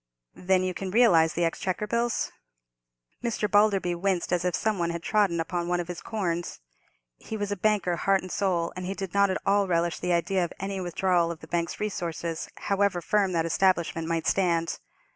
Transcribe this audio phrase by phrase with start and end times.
[0.33, 2.31] "Then you can realize the Exchequer bills?"
[3.23, 3.47] Mr.
[3.47, 6.59] Balderby winced as if some one had trodden upon one of his corns.
[7.17, 10.13] He was a banker heart and soul, and he did not at all relish the
[10.13, 14.79] idea of any withdrawal of the bank's resources, however firm that establishment might stand.